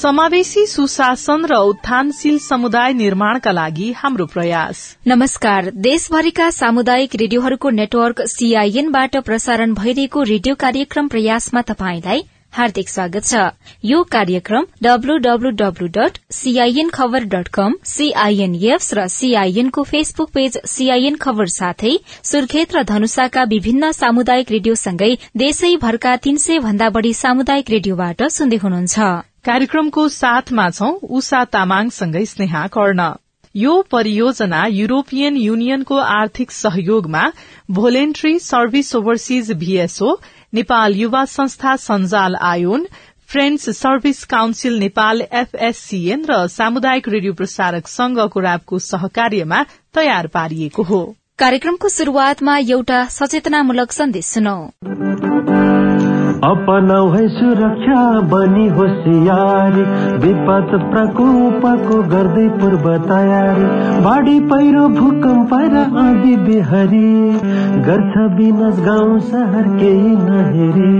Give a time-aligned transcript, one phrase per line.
[0.00, 9.16] समावेशी सुशासन र उत्थानशील समुदाय निर्माणका लागि हाम्रो प्रयास। नमस्कार। देशभरिका सामुदायिक रेडियोहरूको नेटवर्क सीआईएनबाट
[9.16, 12.22] प्रसारण भइरहेको रेडियो कार्यक्रम प्रयासमा तपाईंलाई
[12.52, 13.40] हार्दिक स्वागत छ।
[13.84, 19.06] यो कार्यक्रम W W W dot CIN खबर डट कम सीआईएनएफ र
[19.84, 21.92] फेसबुक पेज सीआईएन खबर साथै
[22.24, 28.98] सुर्खेत र धनुषाका विभिन्न सामुदायिक रेडियोसँगै देशैभरका तीन सय भन्दा बढ़ी सामुदायिक रेडियोबाट सुन्दै हुनुहुन्छ।
[29.44, 33.10] कार्यक्रमको साथमा छौं उषा तामाङसँगै स्नेहा कर्ण।
[33.54, 37.22] यो परियोजना युरोपियन युनियनको आर्थिक सहयोगमा
[37.70, 40.14] voluntary service overseas VSO
[40.54, 42.86] Nepal युवा संस्था सञ्जाल AYON
[43.28, 49.62] friends service council Nepal FSCN र सामुदायिक रेडियो प्रसारक संघको ऱ्याबको सहकार्यमा
[49.94, 54.58] तयार पारिएको हो। कार्यक्रमको शुरूआतमा एउटा सचेतनामूलक सन्देश सुनौ।
[56.44, 59.82] अपनाउ है सुरक्षा बनी होसियारी
[60.18, 63.66] विपद प्रकोपको गर्दै पूर्व तयारी।
[64.04, 67.10] बाढी पहिरो भूकम्प र आँधी बिहारी।
[67.88, 70.94] गर्छ विनाश गाउँ सहर केही नहेरी।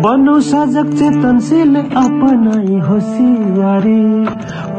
[0.00, 4.02] बनौ सजग चेतनशील अपनाई होसियारी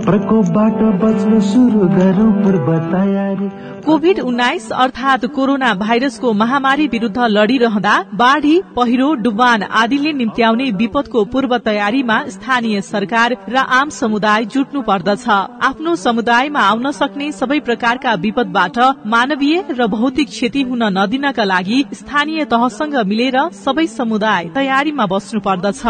[0.05, 3.49] प्रकोपबाट बच्न सुरु गरौँ पूर्व तयारी।
[3.85, 11.57] कोविड उन्नाइस अर्थात कोरोना भाइरसको महामारी विरूद्ध लड़िरहँदा बाढ़ी पहिरो डुबान आदिले निम्त्याउने विपदको पूर्व
[11.57, 18.79] तयारीमा स्थानीय सरकार र आम समुदाय जुट्नु पर्दछ। आफ्नो समुदायमा आउन सक्ने सबै प्रकारका विपदबाट
[19.07, 25.85] मानवीय र भौतिक क्षति हुन नदिनका लागि स्थानीय तहसँग मिलेर सबै समुदाय तयारीमा बस्नु पर्दछ।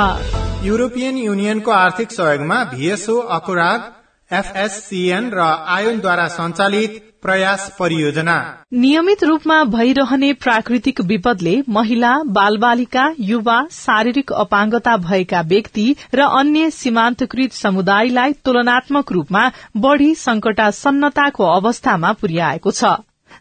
[0.66, 3.92] युरोपियन युनियनको आर्थिक सहयोगमा भीएसओ अकुराग
[4.32, 5.40] एफएससीएन र
[5.72, 8.34] आयोनद्वारा सञ्चालित प्रयास परियोजना।
[8.74, 17.52] नियमित रूपमा भइरहने प्राकृतिक विपदले महिला बालबालिका युवा शारीरिक अपाङ्गता भएका व्यक्ति र अन्य सीमान्तकृत
[17.54, 22.96] समुदायलाई तुलनात्मक रूपमा बढ़ी संकटासन्नताको अवस्थामा पुर्याएको छ।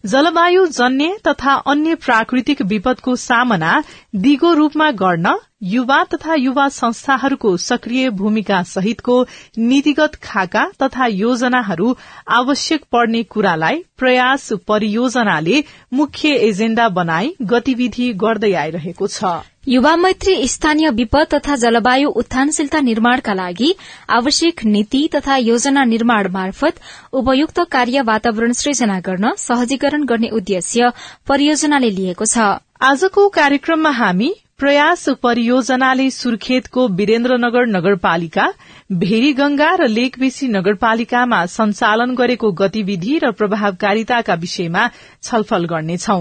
[0.06, 3.83] जलवायु जन्य तथा अन्य प्राकृतिक विपदको सामना
[4.17, 9.14] दिगो रूपमा गर्न युवा तथा युवा संस्थाहरूको सक्रिय भूमिका सहितको
[9.58, 11.94] नीतिगत खाका तथा योजनाहरू
[12.38, 19.32] आवश्यक पर्ने कुरालाई प्रयास परियोजनाले मुख्य एजेण्डा बनाई गतिविधि गर्दै आइरहेको छ।
[19.69, 23.72] युवा मैत्री स्थानीय विपद तथा जलवायु उत्थानशीलता निर्माणका लागि
[24.12, 26.81] आवश्यक नीति तथा योजना निर्माण मार्फत
[27.14, 30.92] उपयुक्त कार्य वातावरण सृजना गर्न सहजीकरण गर्ने उद्देश्य
[31.28, 32.54] परियोजनाले लिएको छ।
[32.84, 38.47] आजको कार्यक्रममा हामी प्रयास परियोजनाले सुर्खेतको वीरेन्द्रनगर नगरपालिका
[39.02, 44.86] भेरीगंगा र लेकबेसी नगरपालिकामा सञ्चालन गरेको गतिविधि र प्रभावकारिताका विषयमा
[45.22, 46.16] छलफल गर्नेछौ।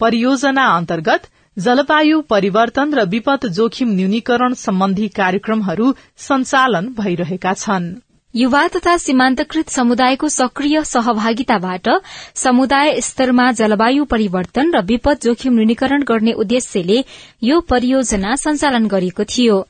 [0.00, 1.28] परियोजना अन्तर्गत
[1.58, 5.92] जलवायु परिवर्तन र विपद जोखिम न्यूनीकरण सम्बन्धी कार्यक्रमहरू
[6.28, 8.03] सञ्चालन भइरहेका छनृ।
[8.34, 11.88] युवा तथा सीमान्तकृत समुदायको सक्रिय सहभागिताबाट
[12.34, 17.04] समुदाय स्तरमा जलवायु परिवर्तन र विपद जोखिम न्यूनीकरण गर्ने उद्देश्यले
[17.42, 19.60] यो परियोजना सञ्चालन गरिएको थियो।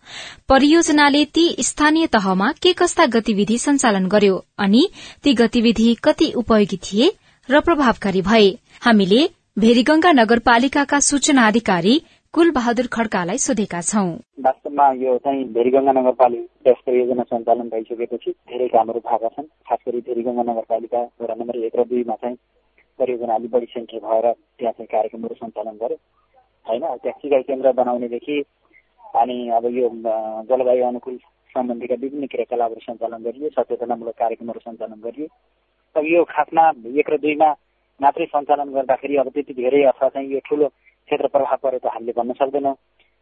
[0.49, 4.89] परियोजनाले ती स्थानीय तहमा के कस्ता गतिविधि सञ्चालन गर्यो अनि
[5.23, 7.13] ती गतिविधि कति उपयोगी थिए
[7.49, 8.51] र प्रभावकारी भए।
[8.83, 9.23] हामीले
[9.59, 12.01] भेरीगंगा नगरपालिकाका सूचना अधिकारी
[12.35, 14.09] कुल बहादुर खड्कालाई सोधेका छौं।
[14.45, 20.43] वास्तवमा यो चाहिँ भेरीगंगा नगरपालिका योजना सञ्चालन भइसकेपछि धेरै कामहरू भएका छन्। खास गरी भेरीगंगा
[20.43, 22.37] नगरपालिका वडा नम्बर एक र दुईमा चाहिँ
[22.99, 24.27] परियोजना अलिक बढी सङ्ख्या भएर
[24.59, 25.99] त्यहाँ चाहिँ कार्यक्रमहरू सञ्चालन गर्यो
[26.67, 28.43] होइन त्यहाँ सिकाइ केन्द्र बनाउनेदेखि
[29.15, 29.89] अनि अब यो
[30.51, 31.17] जलवायु अनुकूल
[31.55, 35.27] सम्बन्धीका विभिन्न क्रियाकलापहरू सञ्चालन गरियो सचेतनामूलक कार्यक्रमहरू सञ्चालन गरियो।
[35.97, 36.65] अब यो खासमा
[36.99, 37.51] एक र दुईमा
[38.01, 40.69] मात्रै सञ्चालन गर्दाखेरि अब त्यति धेरै अथवा चाहिँ यो ठुलो
[41.15, 42.75] क्षेत्र प्रभाव परेको हामीले भन्न सक्दैनौँ।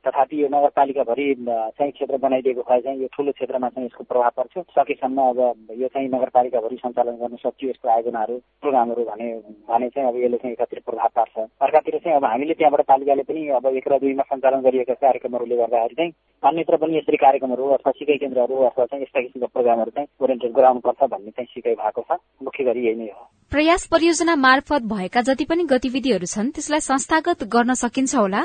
[0.06, 4.64] तथापि यो नगरपालिकाभरि चाहिँ क्षेत्र बनाइदिएको भए चाहिँ यो ठुलो क्षेत्रमा चाहिँ यसको प्रभाव पर्छ
[4.78, 5.38] सकेसम्म अब
[5.80, 9.28] यो चाहिँ नगरपालिकाभरि सञ्चालन गर्न सक्यो यसको आयोजनाहरू प्रोग्रामहरू भने
[9.70, 13.48] भने चाहिँ अब यसले चाहिँ एकातिर प्रभाव पार्छ। अर्कातिर चाहिँ अब हामीले त्यहाँबाट पालिकाले पनि
[13.58, 16.12] अब एक र दुईमा सञ्चालन गरिएका कार्यक्रमहरूले गर्दाखेरि चाहिँ
[16.42, 21.10] अन्यत्र पनि यसरी कार्यक्रमहरू अथवा सिकाइ केन्द्रहरू अथवा चाहिँ यस्ता किसिमका प्रोग्रामहरू चाहिँ ओरिएन्टेड गराउनुपर्छ
[21.14, 23.22] भन्ने चाहिँ सिकाइ भएको छ। मुख्य गरी यही नै हो।
[23.52, 28.42] प्रयास परियोजना मार्फत भएका जति पनि गतिविधिहरू छन् त्यसलाई संस्थागत गर्न सकिन्छ होला?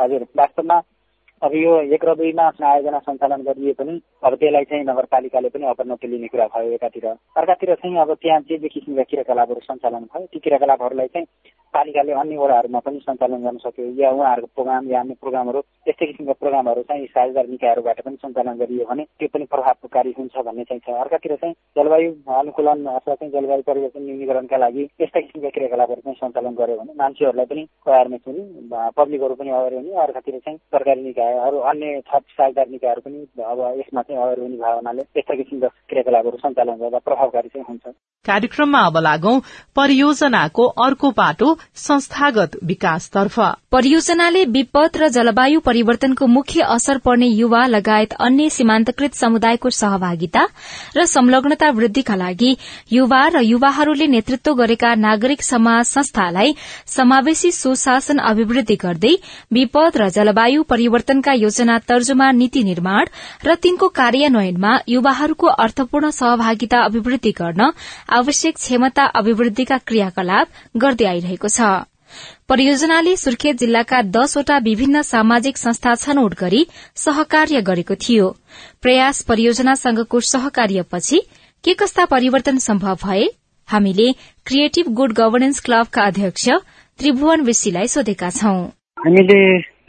[0.00, 0.80] हजुर वास्तवमा
[1.42, 6.08] अब यो एक र दुईमा आयोजना सञ्चालन गरिए पनि अब त्यसलाई चाहिँ नगरपालिकाले पनि अपनौती
[6.08, 10.38] लिने कुरा भयो एकातिर। अर्कातिर चाहिँ अब त्यहाँ जे जे किसिमका क्रियाकलापहरू सञ्चालन भयो ती
[10.38, 11.26] क्रियाकलापहरूलाई चाहिँ
[11.74, 16.32] पालिकाले अन्य वडाहरूमा पनि सञ्चालन गर्न सक्यो या उहाँहरूको प्रोग्राम या अन्य प्रोग्रामहरू यस्तै किसिमका
[16.40, 20.98] प्रोग्रामहरू चाहिँ साझेदार निकायहरूबाट पनि सञ्चालन गरियो भने त्यो पनि प्रभावकारी हुन्छ भन्ने चाहिँ छ।
[21.00, 26.60] अर्कातिर चाहिँ जलवायु अनुकूलन अथवा चाहिँ जलवायु परिवर्तन न्यूनीकरणका लागि यस्ता किसिमका क्रियाकलापहरू चाहिँ सञ्चालन
[26.60, 28.44] गर्यो भने मान्छेहरूलाई पनि अवेरनेस हुने
[29.00, 34.02] पब्लिकहरू पनि अवेर हुने अर्कातिर चाहिँ सरकारी निकायहरू अन्य थप साझेदार निकायहरू पनि अब यसमा
[34.02, 37.94] चाहिँ अवेर हुने भावनाले यस्ता किसिमका क्रियाकलापहरू सञ्चालन गर्दा प्रभावकारी चाहिँ हुन्छ।
[38.26, 39.38] कार्यक्रममा अब लागौं
[39.76, 43.38] परियोजनाको अर्को पाटो संस्थागत विकासतर्फ।
[43.72, 50.44] परियोजनाले विपद र जलवायु परिवर्तनको मुख्य असर पर्ने युवा लगायत अन्य सीमान्तकृत समुदायको सहभागिता
[50.96, 52.56] र संलग्नता वृद्धिका लागि
[52.92, 56.54] युवा र युवाहरूले नेतृत्व गरेका नागरिक समाज संस्थालाई
[56.86, 59.14] समावेशी सुशासन अभिवृद्धि गर्दै
[59.52, 60.62] विपद र जलवायु
[61.20, 63.06] परिवर्तनका योजना तर्जुमा नीति निर्माण
[63.44, 67.72] र तिनको कार्यान्वयनमा युवाहरूको अर्थपूर्ण सहभागिता अभिवृद्धि गर्न
[68.08, 71.84] आवश्यक क्षमता अभिवृद्धिका क्रियाकलाप गर्दै आइरहेको छ।
[72.48, 78.28] परियोजनाले सुर्खेत जिल्लाका दसवटा विभिन्न सामाजिक संस्था छनौट गरी सहकार्य गरेको थियो।
[78.82, 81.20] प्रयास परियोजनासँगको सहकार्यपछि
[81.64, 83.28] के कस्ता परिवर्तन सम्भव भए?
[83.68, 84.12] हामीले
[84.46, 86.48] क्रिएटिभ गुड गभर्नेन्स क्लबका अध्यक्ष
[86.98, 88.58] त्रिभुवन विशीलाई सोधेका छौं।
[89.00, 89.40] हामीले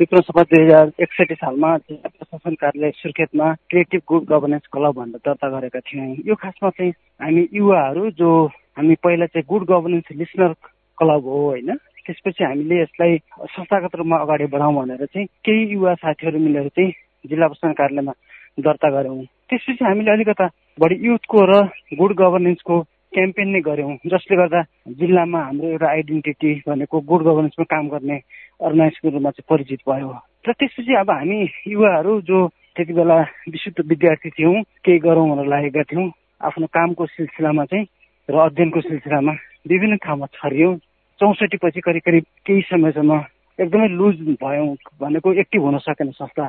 [0.02, 5.22] विक्रम सभा दुई हजार एकसठी सालमा जिल्ला प्रशासन कार्यालय सुर्खेतमा क्रिएटिभ गुड गभर्नेन्स क्लब भनेर
[5.26, 8.30] दर्ता गरेका थियौँ यो खासमा चाहिँ हामी युवाहरू जो
[8.78, 10.54] हामी पहिला चाहिँ गुड गभर्नेन्स लिसनर
[10.98, 11.70] क्लब हो होइन?
[12.06, 16.92] त्यसपछि हामीले यसलाई संस्थागत रूपमा अगाडि बढाउँ भनेर चाहिँ केही युवा साथीहरू मिलेर चाहिँ
[17.26, 18.14] जिल्ला प्रशासन कार्यालयमा
[18.60, 20.48] दर्ता गऱ्यौँ। त्यसपछि हामीले अलिकता
[20.82, 21.62] बढी युथको र
[21.94, 22.82] गुड गभर्नेन्सको
[23.14, 24.62] क्याम्पेन नै गऱ्यौँ जसले गर्दा
[24.98, 28.18] जिल्लामा हाम्रो एउटा आइडेन्टिटी भनेको गुड गभर्नेन्समा काम गर्ने
[28.62, 30.10] अर्गनाइजको रूपमा चाहिँ परिचित भयो।
[30.48, 33.18] र त्यसपछि अब हामी युवाहरू जो त्यति बेला
[33.50, 36.08] विशुद्ध विद्यार्थी थियौँ केही गरौँ भनेर लागेका थियौँ
[36.42, 37.86] आफ्नो कामको सिलसिलामा चाहिँ
[38.30, 39.32] र अध्ययनको सिलसिलामा
[39.68, 40.76] विभिन्न ठाउँमा छरियौँ।
[41.20, 43.20] चौसठी पछि करिब करिब केही समयसम्म
[43.60, 46.46] एकदमै लुज भयौँ भनेको एक्टिभ हुन सकेन संस्था।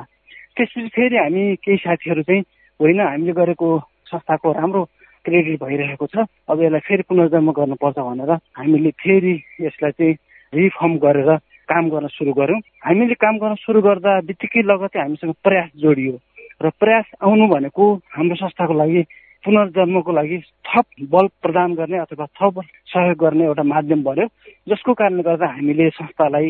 [0.57, 2.41] त्यसपछि फेरि हामी केही साथीहरू चाहिँ
[2.79, 3.67] होइन हामीले गरेको
[4.09, 4.83] संस्थाको राम्रो
[5.25, 10.15] क्रेडिट भइरहेको छ। अब यसलाई फेरि पुनर्जन्म गर्नुपर्छ भनेर हामीले फेरि यसलाई चाहिँ
[10.53, 11.29] रिफर्म गरेर
[11.69, 16.13] काम गर्न सुरु गऱ्यौँ। हामीले काम गर्न सुरु गर्दा बित्तिकै लगतै हामीसँग प्रयास जोडियो
[16.61, 19.01] र प्रयास आउनु भनेको हाम्रो संस्थाको लागि
[19.43, 24.27] पुनर्जन्मको लागि थप बल प्रदान गर्ने अथवा थप सहयोग गर्ने एउटा माध्यम बन्यो
[24.67, 26.47] जसको कारणले गर्दा हामीले संस्थालाई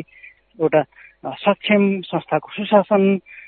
[0.59, 0.81] एउटा
[1.41, 3.03] सक्षम संस्थाको सुशासन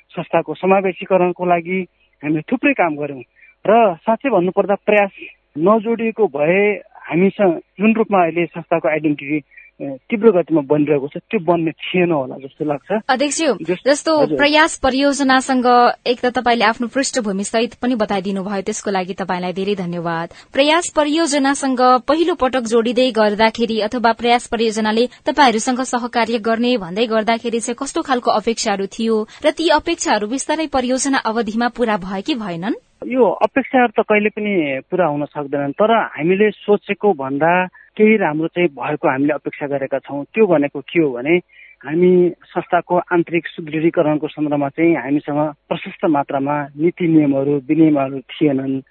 [0.10, 1.80] संस्थाको समावेशीकरणको लागि
[2.24, 3.24] हामीले थुप्रै काम गऱ्यौँ
[3.66, 5.12] र साँच्चै भन्नुपर्दा प्रयास
[5.58, 6.62] नजोडिएको भए
[7.06, 9.40] हामीसँग जुन रूपमा अहिले संस्थाको आइडेन्टिटी
[9.76, 13.42] तीव्र गतिमा बनिरहेको छ त्यो बन्ने थिएन होला जस्तो लाग्छ। अध्यक्ष
[13.84, 15.68] जस्तो प्रयास परियोजनासँग
[16.08, 20.90] एक त तपाईँले आफ्नो पृष्ठभूमि सहित पनि बताइदिनु भयो त्यसको लागि तपाईँलाई धेरै धन्यवाद। प्रयास
[20.96, 28.02] परियोजनासँग पहिलो पटक जोडिँदै गर्दाखेरि अथवा प्रयास परियोजनाले तपाईँहरूसँग सहकार्य गर्ने भन्दै गर्दाखेरि चाहिँ कस्तो
[28.08, 32.80] खालको अपेक्षाहरू थियो र ती अपेक्षाहरू बिस्तारै परियोजना अवधिमा पूरा भए कि भएनन्?
[33.06, 34.54] यो अपेक्षाहरू त कहिले पनि
[34.88, 37.52] पूरा हुन सक्दैनन् तर हामीले सोचेको भन्दा
[37.98, 41.36] केही राम्रो चाहिँ भएको हामीले अपेक्षा गरेका छौँ। त्यो भनेको के हो भने
[41.86, 42.12] हामी
[42.52, 45.40] संस्थाको आन्तरिक सुदृढीकरणको सन्दर्भमा चाहिँ हामीसँग
[45.70, 48.82] प्रशस्त मात्रामा नीति नियमहरू विनियमहरू थिएनन्।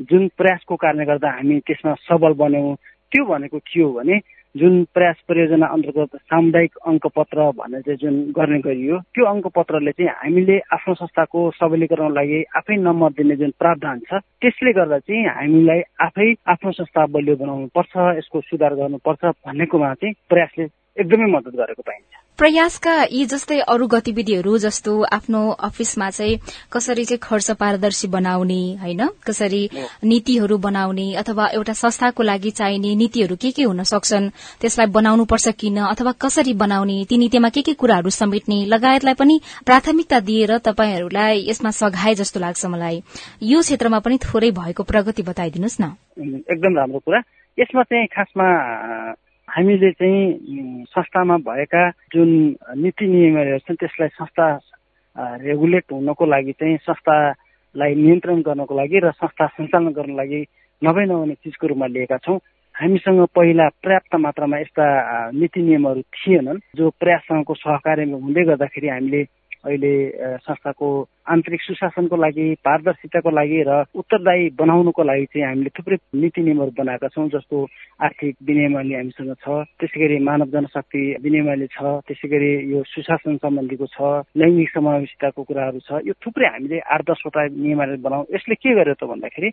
[0.00, 2.76] जुन प्रयासको कारणले गर्दा हामी त्यसमा सबल बन्यौँ।
[3.12, 4.16] त्यो भनेको के हो भने
[4.56, 10.58] जुन प्रयास परियोजना अन्तर्गत सामुदायिक अङ्कपत्र भनेर चाहिँ जुन गर्ने गरियो त्यो अङ्कपत्रले चाहिँ हामीले
[10.72, 16.28] आफ्नो संस्थाको सबलीकरणको लागि आफै नम्बर दिने जुन प्रावधान छ त्यसले गर्दा चाहिँ हामीलाई आफै
[16.48, 20.64] आफ्नो संस्था बलियो बनाउनु पर्छ यसको सुधार गर्नुपर्छ भन्नेकोमा चाहिँ प्रयासले
[20.96, 26.36] एकदमै मद्दत गरेको पाइन्छ। प्रयासका यी जस्तै अरू गतिविधिहरू जस्तो आफ्नो अफिसमा चाहिँ
[26.72, 29.02] कसरी चाहिँ खर्च पारदर्शी बनाउने होइन?
[29.26, 29.62] कसरी
[30.04, 34.30] नीतिहरू बनाउने अथवा एउटा संस्थाको लागि चाहिने नीतिहरू के के हुन सक्छन्
[34.60, 39.40] त्यसलाई बनाउनु पर्छ किन अथवा कसरी बनाउने ती नीतिमा के के कुराहरू समेट्ने लगायतलाई पनि
[39.66, 43.02] प्राथमिकता दिएर तपाईँहरूलाई यसमा सघाए जस्तो लाग्छ मलाई।
[43.42, 45.84] यो क्षेत्रमा पनि थोरै भएको प्रगति बताइदिनुहोस् न।
[46.50, 47.22] एकदम राम्रो कुरा।
[47.58, 48.46] यसमा चाहिँ खासमा
[49.58, 51.82] हामीले चाहिँ संस्थामा भएका
[52.14, 52.30] जुन
[52.78, 54.46] नीति नियमहरू छन् त्यसलाई संस्था
[55.42, 60.40] रेगुलेट हुनको लागि चाहिँ संस्थालाई नियन्त्रण गर्नको लागि र संस्था सञ्चालन गर्नको लागि
[60.82, 62.38] नभए नहुने चिजको रूपमा लिएका छौँ।
[62.74, 64.86] हामीसँग पहिला पर्याप्त मात्रामा यस्ता
[65.34, 69.22] नीति नियमहरू थिएनन् जो प्रयाससँगको सहकार्यमा हुँदै गर्दाखेरि हामीले
[69.68, 69.92] अहिले
[70.40, 70.88] संस्थाको
[71.28, 77.08] आन्तरिक सुशासनको लागि पारदर्शिताको लागि र उत्तरदायी बनाउनुको लागि चाहिँ हामीले थुप्रै नीति नियमहरू बनाएका
[77.08, 77.56] छौँ जस्तो
[78.00, 83.86] आर्थिक विनियमले हामीसँग छ त्यसै गरी मानव जनशक्ति विनियमले छ त्यसै गरी यो सुशासन सम्बन्धीको
[83.88, 88.94] छ लैङ्गिक समावेशिताको कुराहरू छ यो थुप्रै हामीले आठ दसवटा नियमहरू बनाऊ। यसले के गर्यो
[88.94, 89.50] त भन्दाखेरि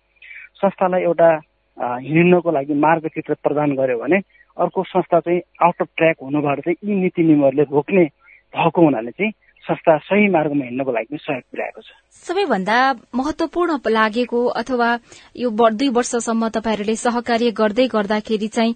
[0.58, 1.30] संस्थालाई एउटा
[1.78, 4.20] हिँड्नको लागि मार्गचित्र प्रदान गर्यो भने
[4.58, 8.06] अर्को संस्था चाहिँ आउट अफ ट्र्याक हुनुबाट चाहिँ यी नीति नियमहरूले रोक्ने
[8.54, 9.32] भएको हुनाले चाहिँ
[9.66, 11.90] संस्था सही मार्गमा हिँड्नको लागि पनि सहयोग पुर्याएको छ।
[12.26, 12.78] सबैभन्दा
[13.16, 14.90] महत्वपूर्ण लागेको अथवा
[15.38, 18.76] यो दुई वर्षसम्म तपाईँहरूले सहकार्य गर्दै गर्दाखेरि चाहिँ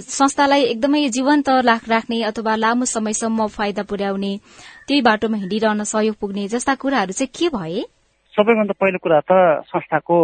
[0.00, 1.48] संस्थालाई एकदमै जीवन्त
[1.88, 4.32] राख्ने अथवा लामो समयसम्म फाइदा पुर्याउने
[4.88, 7.82] त्यही बाटोमा हिँडिरहन सहयोग पुग्ने जस्ता कुराहरू चाहिँ के भए?
[8.34, 10.16] सबैभन्दा पहिलो कुरा त संस्थाको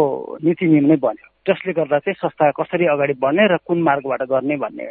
[0.45, 4.55] नीति नियम नै बन्यो। जसले गर्दा चाहिँ संस्था कसरी अगाडि बढ्ने र कुन मार्गबाट गर्ने
[4.63, 4.85] भन्ने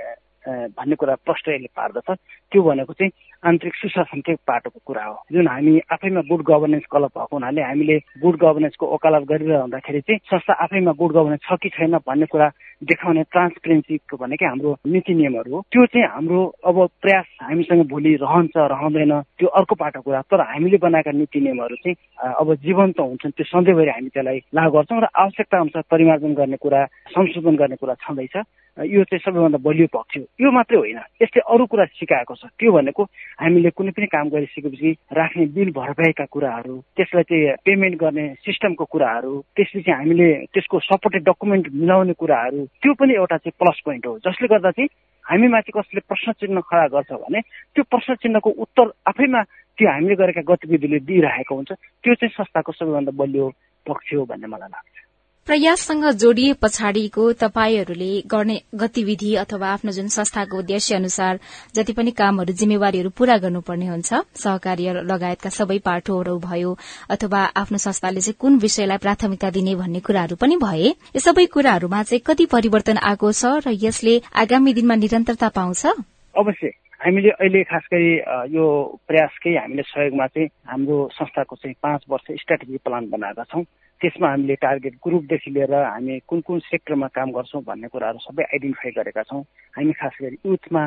[0.49, 2.09] भन्ने कुरा प्रष्ट यसले पार्दछ।
[2.53, 7.37] त्यो भनेको चाहिँ आन्तरिक सुशासनकै पाटोको कुरा हो। जुन हामी आफैमा गुड गभर्नेन्स क्लब भएको
[7.37, 12.27] हुनाले हामीले गुड गभर्नेन्सको वकालत गरिरहँदाखेरि चाहिँ संस्था आफैमा गुड गभर्नेन्स छ कि छैन भन्ने
[12.27, 12.49] कुरा
[12.83, 18.55] देखाउने ट्रान्सपेरेन्सीको भनेकै हाम्रो नीति नियमहरू हो। त्यो चाहिँ हाम्रो अब प्रयास हामीसँग भोलि रहन्छ
[18.57, 21.97] रहँदैन त्यो अर्को पाटो कुरा। तर हामीले बनाएका नीति नियमहरू चाहिँ
[22.39, 26.81] अब जीवन्त हुन्छन् त्यो सधैँभरि हामी त्यसलाई लागू गर्छौँ र आवश्यकता अनुसार परिमार्जन गर्ने कुरा
[27.15, 28.37] संशोधन गर्ने कुरा छँदैछ।
[28.79, 32.73] यो चाहिँ सबैभन्दा बलियो पक्ष हो यो मात्रै होइन। यसले अरू कुरा सिकाएको छ। त्यो
[32.73, 33.03] भनेको
[33.37, 39.33] हामीले कुनै पनि काम गरिसकेपछि राख्ने बिल भरपाईका कुराहरू त्यसलाई चाहिँ पेमेन्ट गर्ने सिस्टमको कुराहरू
[39.57, 44.49] त्यसपछि हामीले त्यसको सपोर्टेड डकुमेन्ट मिलाउने कुराहरू त्यो पनि एउटा चाहिँ प्लस पोइन्ट हो। जसले
[44.49, 44.89] गर्दा चाहिँ
[45.25, 47.41] हामीमाथि कसैले प्रश्न चिन्ह खडा गर्छ भने
[47.77, 49.43] त्यो प्रश्न चिन्हको उत्तर आफैमा
[49.79, 53.47] त्यो हामीले गरेका गतिविधिले दिइरहेको हुन्छ। त्यो चाहिँ संस्थाको सबैभन्दा बलियो
[53.87, 55.12] पक्ष हो भन्ने मलाई लाग्छ।
[55.47, 61.41] प्रयाससँग जोडिए पछाडिको तपाईँहरूले गर्ने गतिविधि अथवा आफ्नो जुन संस्थाको उद्देश्य अनुसार
[61.75, 66.79] जति पनि कामहरू जिम्मेवारीहरू पूरा गर्नुपर्ने हुन्छ। सहकार्य लगायतका सबै पाठोहरू भयो
[67.11, 72.03] अथवा आफ्नो संस्थाले चाहिँ कुन विषयलाई प्राथमिकता दिने भन्ने कुराहरू पनि भए यो सबै कुराहरूमा
[72.03, 75.87] चाहिँ कति परिवर्तन आएको छ र यसले आगामी दिनमा निरन्तरता पाउँछ?
[76.35, 78.11] अवश्य। हामीले अहिले खास गरी
[78.55, 78.65] यो
[79.11, 83.63] प्रयासकै हामीले सहयोगमा चाहिँ हाम्रो संस्थाको चाहिँ पाँच वर्ष स्ट्राटेजी प्लान बनाएका छौँ।
[84.01, 88.91] त्यसमा हामीले टार्गेट ग्रुपदेखि लिएर हामी कुन कुन सेक्टरमा काम गर्छौँ भन्ने कुराहरू सबै आइडेन्टिफाई
[88.95, 89.43] गरेका छौँ।
[89.75, 90.85] हामी खास गरी युथमा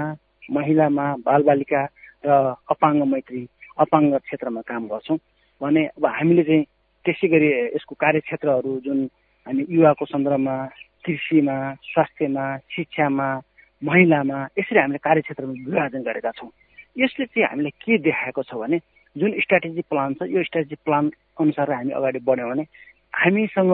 [0.55, 1.81] महिलामा बालबालिका
[2.23, 2.31] र
[2.71, 3.41] अपाङ्ग मैत्री
[3.83, 5.17] अपाङ्ग क्षेत्रमा काम गर्छौँ।
[5.61, 6.63] भने अब हामीले चाहिँ
[7.05, 8.99] त्यसै गरी यसको कार्यक्षेत्रहरू जुन
[9.47, 10.55] हामी युवाको सन्दर्भमा
[11.03, 11.57] कृषिमा
[11.91, 13.27] स्वास्थ्यमा शिक्षामा
[13.87, 16.49] महिलामा यसरी हामीले कार्यक्षेत्रमा विभाजन गरेका छौँ।
[16.97, 18.77] यसले चाहिँ हामीलाई के देखाएको छ भने
[19.15, 22.63] जुन स्ट्राटेजी प्लान छ यो स्ट्राटेजी प्लान अनुसार हामी अगाडि बढ्यौँ भने
[23.13, 23.73] हामीसँग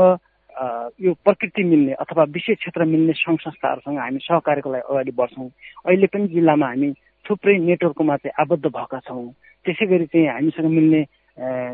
[1.01, 5.50] यो प्रकृति मिल्ने अथवा विशेष क्षेत्र मिल्ने सङ्घ संस्थाहरूसँग हामी सहकार्यको लागि अगाडि बढ्छौँ।
[5.86, 6.91] अहिले पनि जिल्लामा हामी
[7.25, 9.32] थुप्रै नेटवर्कमा चाहिँ आबद्ध भएका छौँ।
[9.65, 11.01] त्यसै गरी चाहिँ हामीसँग मिल्ने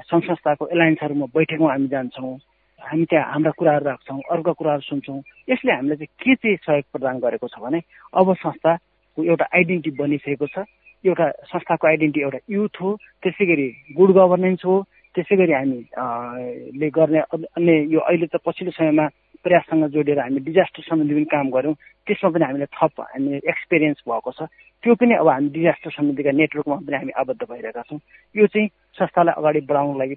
[0.07, 2.37] सङ्घ संस्थाको एलायन्सहरूमा बैठकमा हामी जान्छौँ।
[2.79, 7.19] हामी त्यहाँ हाम्रा कुराहरू राख्छौँ अर्को कुराहरू सुन्छौँ। यसले हामीलाई चाहिँ के चाहिँ सहयोग प्रदान
[7.19, 7.79] गरेको छ भने
[8.13, 10.65] अब संस्थाको एउटा आइडेन्टिटी बनिसकेको छ।
[11.05, 12.89] एउटा संस्थाको आइडेन्टिटी एउटा युथ हो
[13.23, 13.67] त्यसै गरी
[13.97, 14.75] गुड गभर्नेन्स हो
[15.15, 15.79] त्यसै गरी हामी
[16.79, 19.05] ले गर्ने अन्य यो अहिले त पछिल्लो समयमा
[19.43, 21.75] प्रयाससँग जोडेर हामी डिजास्टर सम्बन्धी पनि काम गऱ्यौँ।
[22.07, 24.49] त्यसमा पनि हामीलाई थप हामी एक्सपिरियन्स भएको छ।
[24.83, 27.99] त्यो पनि अब हामी डिजास्टर सम्बन्धीका नेटवर्कमा पनि हामी आबद्ध भइरहेका छौँ।
[28.35, 28.67] यो चाहिँ
[28.97, 30.15] संस्थालाई अगाडि बढाउनको लागि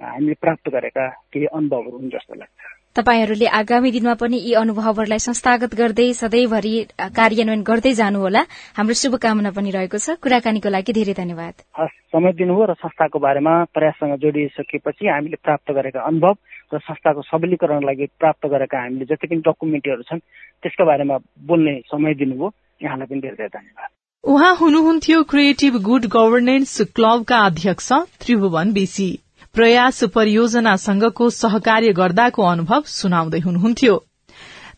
[0.00, 2.60] हामीले प्राप्त गरेका केही अनुभवहरू हुन् जस्तो लाग्छ।
[2.96, 6.74] तपाईँहरूले आगामी दिनमा पनि यी अनुभवहरूलाई संस्थागत गर्दै सधैँभरि
[7.14, 8.42] कार्यान्वयन गर्दै जानुहोला।
[8.76, 13.54] हाम्रो शुभकामना पनि रहेको छ। कुराकानीको लागि धेरै धन्यवाद। हस् समय दिनुभयो र संस्थाको बारेमा
[13.70, 16.34] प्रयाससँग जोडिसकेपछि हामीले प्राप्त गरेका अनुभव
[16.74, 20.26] र संस्थाको सबलीकरणको लागि प्राप्त गरेका हामीले जति पनि डकुमेन्टहरू छन्
[20.62, 21.16] त्यसका बारेमा
[21.46, 22.52] बोल्ने समय दिनुभयो।
[22.82, 23.88] यहाँलाई पनि धेरै धेरै धन्यवाद।
[24.24, 29.08] उहाँ हुनुहुन्थ्यो क्रिएटिभ गुड गभर्नेन्स क्लबका अध्यक्ष त्रिभुवन बेसी
[29.54, 33.96] प्रयास परियोजनासँगको सहकार्य गर्दाको अनुभव सुनाउँदै हुनुहुन्थ्यो।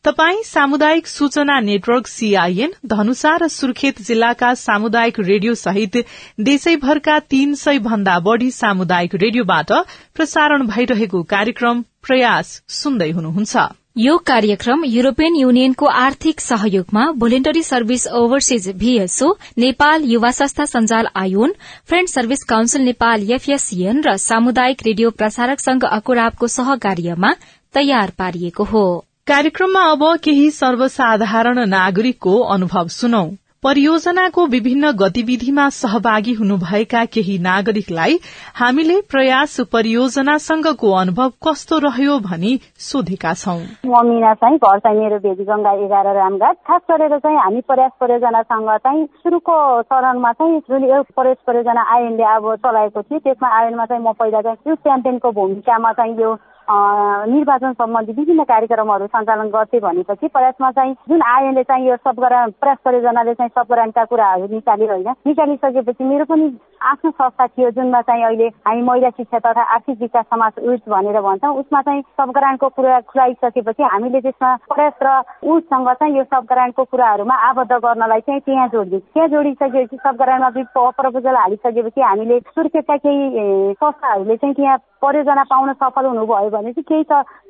[0.04, 5.96] तपाई सामुदायिक सूचना नेटवर्क सीआईएन धनुषा र सुर्खेत जिल्लाका सामुदायिक रेडियो सहित
[6.40, 9.72] देशैभरका तीन सय भन्दा बढ़ी सामुदायिक रेडियोबाट
[10.14, 13.56] प्रसारण भइरहेको कार्यक्रम प्रयास सुन्दै हुनुहुन्छ।
[13.96, 21.52] यो कार्यक्रम युरोपियन युनियनको आर्थिक सहयोगमा voluntary service overseas VSO Nepal युवा संस्था सञ्जाल AYON
[21.86, 27.34] friend service council Nepal FSCN र सामुदायिक रेडियो प्रसारक संघ अकुराबको सहकार्यमा
[27.74, 28.84] तयार पारिएको हो।
[29.26, 33.24] कार्यक्रममा अब केही सर्वसाधारण नागरिकको अनुभव सुनौ।
[33.62, 38.18] परियोजनाको विभिन्न गतिविधिमा सहभागी हुनुभएका केही नागरिकलाई
[38.54, 45.18] हामीले प्रयास परियोजनासँगको अनुभव कस्तो रह्यो भनी सोधेका छौं। म मिना चाहिँ घर चाहिँ मेरो
[45.18, 51.02] भेजी गंगा एघार रामघाट। खास गरेर चाहिँ हामी प्रयास परियोजनासँग चाहिँ सुरुको चरणमा चाहिँ जुन
[51.14, 55.92] प्रयास परियोजना आयोनले अब चलाएको थियो त्यसमा आयोनमा चाहिँ म पहिला चाहिँ त्यो च्याम्पियनको भूमिकामा
[55.92, 56.34] चाहिँ यो
[56.70, 62.78] निर्वाचन सम्बन्धी विभिन्न कार्यक्रमहरू सञ्चालन गर्थे भनेपछि प्रयासमा चाहिँ जुन आयोले चाहिँ यो सबग्राम प्रयास
[62.84, 66.50] परियोजनाले चाहिँ सबग्रामका कुराहरू निकाल्यो होइन निकालिसकेपछि मेरो पनि
[66.82, 71.20] आफ्नो संस्था थियो जुनमा चाहिँ अहिले हामी महिला शिक्षा तथा आर्थिक विकास समाज उर्स भनेर
[71.20, 75.12] भन्छौँ। उसमा चाहिँ सबग्रान्टको कुरा खुलाइसकेपछि हामीले त्यसमा प्रयास र
[75.52, 82.00] उससँग चाहिँ यो सबग्रान्टको कुराहरूमा आबद्ध गर्नलाई चाहिँ त्यहाँ जोडिदियो। त्यहाँ जोडिसकेपछि सबग्रान्टमा प्रपोजल हालिसकेपछि
[82.00, 87.04] हामीले सुर्खेतका केही संस्थाहरूले चाहिँ त्यहाँ परियोजना पाउन सफल हुनुभयो भने चाहिँ केही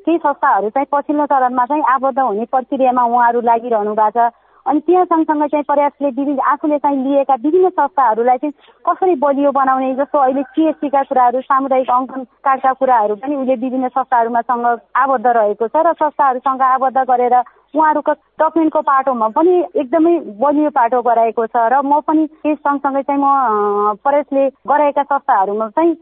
[0.07, 4.33] केही संस्थाहरू चाहिँ पछिल्लो चरणमा चाहिँ आबद्ध हुने प्रक्रियामा उहाँहरू लागिरहनु भएको छ।
[4.67, 8.53] अनि त्यहाँ सँगसँगै चाहिँ प्रयासले विभिन्न आफूले चाहिँ लिएका विभिन्न संस्थाहरूलाई चाहिँ
[8.87, 14.41] कसरी बलियो बनाउने जस्तो अहिले सिएससीका कुराहरू सामुदायिक अङ्कन कार्डका कुराहरू पनि उसले विभिन्न संस्थाहरूमा
[14.41, 14.67] सँग
[14.97, 17.35] आबद्ध रहेको छ र संस्थाहरूसँग आबद्ध गरेर
[17.75, 23.21] उहाँहरूको डकुमेन्टको पाटोमा पनि एकदमै बलियो पाटो गराएको छ र म पनि त्यस सँगसँगै चाहिँ
[23.21, 25.97] म प्रयासले गराएका संस्थाहरूमा चाहिँ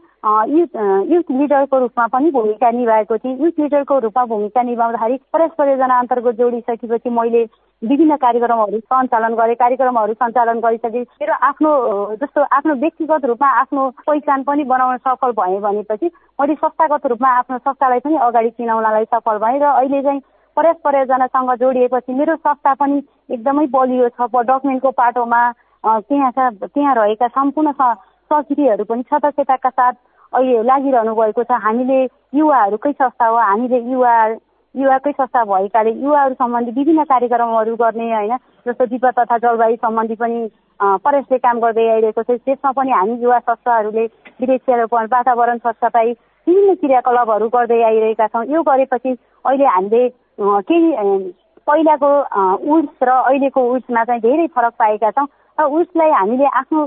[0.51, 0.75] युथ
[1.09, 6.35] युथ लिडरको रूपमा पनि भूमिका निभाएको थिएँ। युथ लिडरको रूपमा भूमिका निभाउँदाखेरि प्रयास परियोजना अन्तर्गत
[6.37, 7.43] जोडिसकेपछि मैले
[7.81, 11.71] विभिन्न कार्यक्रमहरू सञ्चालन गरेँ। कार्यक्रमहरू सञ्चालन गरिसके। मेरो आफ्नो
[12.21, 17.57] जस्तो आफ्नो व्यक्तिगत रूपमा आफ्नो पहिचान पनि बनाउन सफल भएँ भनेपछि मैले संस्थागत रूपमा आफ्नो
[17.57, 20.21] संस्थालाई पनि अगाडि चिनाउनलाई सफल भएँ र अहिले चाहिँ
[20.57, 22.97] प्रयास परियोजनासँग जोडिएपछि मेरो संस्था पनि
[23.31, 25.41] एकदमै बलियो छ। डकुमेन्टको पाटोमा
[25.83, 26.31] त्यहाँ
[26.61, 29.93] त्यहाँ रहेका सम्पूर्ण सब्सिडीहरू पनि सदस्यताका साथ
[30.33, 31.99] अहिले लागिरहनु भएको छ। हामीले
[32.35, 34.15] युवाहरूकै संस्था हो। हामीले युवा
[34.75, 38.35] युवाकै संस्था भएकाले युवाहरू सम्बन्धी विभिन्न कार्यक्रमहरू गर्ने होइन?
[38.67, 40.39] जस्तो विपद तथा जलवायु सम्बन्धी पनि
[40.79, 44.05] प्रयासले काम गर्दै आइरहेको छ। त्यसमा पनि हामी युवा संस्थाहरूले
[44.39, 46.11] विदेशीरोपण वातावरण स्वच्छ पाई
[46.47, 49.11] विभिन्न क्रियाकलापहरू गर्दै आइरहेका छौँ। यो गरेपछि
[49.45, 50.07] अहिले हामीले
[50.41, 50.89] केही
[51.67, 52.09] पहिलाको
[52.73, 56.81] उर्स र अहिलेको उर्समा चाहिँ धेरै फरक पाएका छौँ। र उसलाई हामीले आफ्नो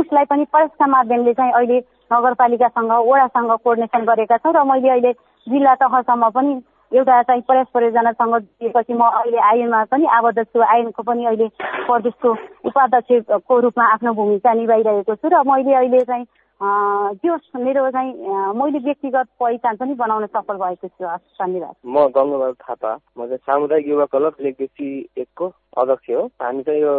[0.00, 1.78] उसलाई पनि प्रयासका माध्यमले चाहिँ अहिले
[2.12, 5.12] नगरपालिकासँग वडासँग कोर्डिनेसन गरेका छौँ। र मैले अहिले
[5.46, 6.52] जिल्ला तहसम्म पनि
[6.92, 11.46] एउटा चाहिँ प्रयास परियोजनासँग दिएपछि म अहिले आयनमा पनि आबद्ध छु। आयनको पनि अहिले
[11.86, 12.30] प्रदेशको
[12.70, 16.24] उपाध्यक्षको रूपमा आफ्नो भूमिका निभाइरहेको छु। र मैले अहिले चाहिँ
[16.60, 18.12] त्यो मेरो चाहिँ
[18.56, 23.88] मैले व्यक्तिगत पहिचान पनि बनाउन सफल भएको छु धन्यवाद। म गङ्गबहादुर थापा म चाहिँ सामुदायिक
[23.88, 25.46] युवा क्लब लेखदेखि एकको
[25.76, 26.94] अध्यक्ष हो। हामी चाहिँ यो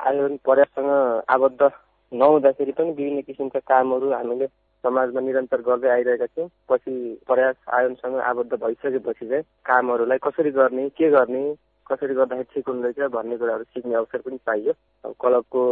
[0.00, 0.90] आयोजन प्रयाससँग
[1.28, 1.70] आबद्ध
[2.12, 4.46] नहुँदाखेरि पनि विभिन्न किसिमका कामहरू हामीले
[4.84, 6.92] समाजमा निरन्तर गर्दै आइरहेका छौँ। पछि
[7.28, 11.44] प्रयास आयोजनसँग आबद्ध भइसकेपछि चाहिँ कामहरूलाई कसरी गर्ने के गर्ने
[11.90, 14.72] कसरी गर्दाखेरि ठिक हुँदैछ भन्ने कुराहरू सिक्ने अवसर पनि पाइयो।
[15.20, 15.62] क्लबको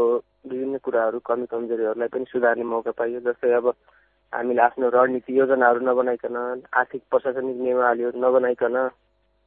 [0.44, 3.66] विभिन्न कुराहरू कमी कमजोरीहरूलाई पनि सुधार्ने मौका पाइयो जस्तै अब
[4.32, 6.36] हामीले आफ्नो रणनीति योजनाहरू नबनाइकन
[6.74, 8.76] आर्थिक प्रशासनिक नियमावलीहरू नबनाइकन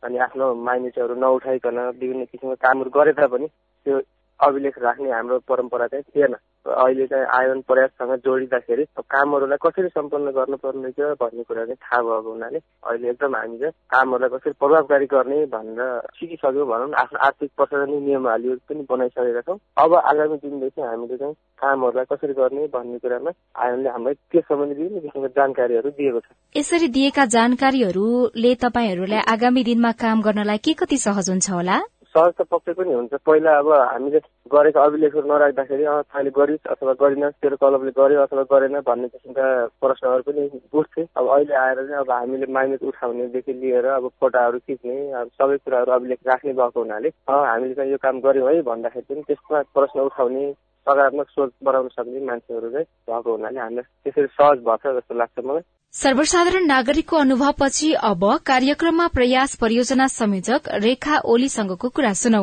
[0.03, 3.47] अनि आफ्नो माइनेटहरू नउठाइकन विभिन्न किसिमको कामहरू गरे तापनि
[3.85, 3.99] त्यो
[4.39, 10.89] अभिलेख राख्ने हाम्रो परम्परा चाहिँ थिएन। अहिले चाहिँ आयोजन प्रयाससँग जोडिँदाखेरि कामहरूलाई कसरी सम्पन्न गर्नुपर्ने
[10.89, 15.37] रहेछ भन्ने कुरा चाहिँ थाहा भएको हुनाले अहिले एकदम हामी चाहिँ कामहरूलाई कसरी प्रभावकारी गर्ने
[15.53, 15.81] भनेर
[16.17, 22.05] सिकिसक्यौँ भनौँ आफ्नो आर्थिक प्रशासनिक नियमावलीहरू पनि बनाइसकेका छौँ। अब आगामी दिनदेखि हामीले चाहिँ कामहरूलाई
[22.11, 27.25] कसरी गर्ने भन्ने कुरामा आयोजनले हामीलाई त्यस सम्बन्धी विभिन्न किसिमको जानकारीहरू दिएको छ। यसरी दिएका
[27.37, 31.77] जानकारीहरूले तपाईँहरूलाई आगामी दिनमा काम गर्नलाई के कति सहज हुन्छ होला?
[32.15, 34.19] सहज त पक्कै पनि हुन्छ। पहिला अब हामीले
[34.51, 39.47] गरेको अभिलेखहरू नराख्दाखेरि तैँले गरिस् अथवा गरिनस् तेरो क्लबले गर्यो अथवा गरेन भन्ने किसिमका
[39.83, 44.97] प्रश्नहरू पनि बुझ्थे अब अहिले आएर चाहिँ अब हामीले माइनेट उठाउनेदेखि लिएर अब फोटाहरू खिच्ने
[45.21, 49.21] अब सबै कुराहरू अभिलेख राख्ने भएको हुनाले हामीले चाहिँ यो काम गऱ्यौँ है भन्दाखेरि पनि
[49.27, 50.45] त्यसमा प्रश्न उठाउने
[50.87, 55.65] सकारात्मक सोच बनाउन सक्ने मान्छेहरू चाहिँ भएको हुनाले हामीलाई त्यसरी सहज भएको जस्तो लाग्छ मलाई।
[55.95, 62.41] सर्वसाधारण नागरिकको अनुभवपछि अब कार्यक्रममा प्रयास परियोजना संयोजक रेखा ओलीसँगको कुरा सुनौ।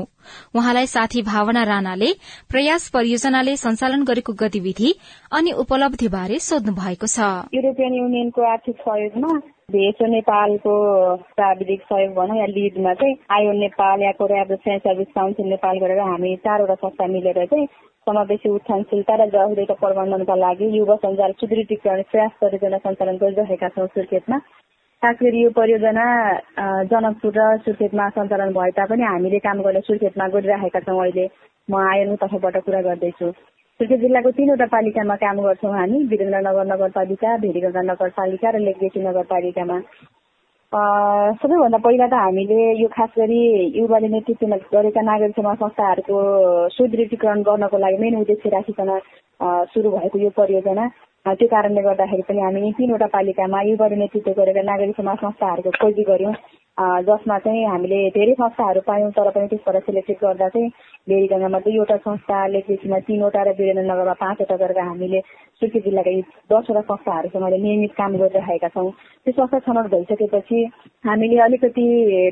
[0.56, 2.10] उहाँलाई साथी भावना राणाले
[2.50, 4.94] प्रयास परियोजनाले संचालन गरेको गतिविधि
[5.32, 9.36] अनि उपलब्धिबारे सोध्नु भएको छ। युरोपियन युनियनको आर्थिक सहयोगमा
[9.68, 10.72] भेसो नेपालको
[11.36, 14.44] प्राविधिक सहयोग भनौँ या लिडमा चाहिँ आयो नेपाल या कोरिया
[14.80, 17.66] सर्भिस काउन्सिल नेपाल गरेर हामी चारवटा संस्था मिलेर चाहिँ
[18.06, 24.38] समावेशी उत्थानशीलता र जवाबदेता प्रबन्धनका लागि युवा सञ्जाल सुदृढीकरण प्रयास परियोजना सञ्चालन गरिरहेका छौँ सुर्खेतमा।
[25.02, 26.06] खास गरी यो परियोजना
[26.90, 31.26] जनकपुर र सुर्खेतमा सञ्चालन भए तापनि हामीले काम गर्ने सुर्खेतमा गरिरहेका छौँ। अहिले
[31.68, 33.30] म आयन तर्फबाट कुरा गर्दैछु।
[33.80, 39.78] सुर्खेत जिल्लाको तीनवटा पालिकामा काम गर्छौँ हामी। वीरेन्द्रनगर नगरपालिका भेरीगङ्गा नगरपालिका र लेकदेशी नगरपालिकामा।
[40.72, 43.40] सबैभन्दा पहिला त हामीले यो खास गरी
[43.76, 46.16] युवाले नेतृत्वमा गरेका नागरिक समाज संस्थाहरूको
[46.72, 48.90] सुदृढीकरण गर्नको लागि मेन उद्देश्य राखिकन
[49.68, 50.88] सुरु भएको यो परियोजना।
[51.26, 56.34] त्यो कारणले गर्दाखेरि पनि हामी तिनवटा पालिकामा युवाले नेतृत्व गरेका नागरिक समाज संस्थाहरूको खोजी गऱ्यौँ।
[57.04, 60.68] जसमा चाहिँ हामीले धेरै संस्थाहरू पायौँ तर पनि त्यसबाट सेलेक्टेड गर्दा चाहिँ
[61.08, 65.20] भेरीगङ्गामा दुईवटा संस्था लेखबेसीमा तिनवटा र वीरेन्द्रनगरमा पाँचवटा गरेर हामीले
[65.62, 66.12] सुर्खेत जिल्लाका
[66.50, 68.90] दसवटा संस्थाहरूसँग अहिले नियमित काम गरिरहेका छौँ।
[69.24, 70.58] त्यो संस्था छनौट भइसकेपछि
[71.06, 71.86] हामीले अलिकति